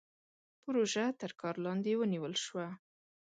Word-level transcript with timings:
پروژه 0.63 1.05
تر 1.21 1.31
کار 1.41 1.55
لاندې 1.65 1.91
ونيول 1.99 2.35
شوه. 2.45 2.67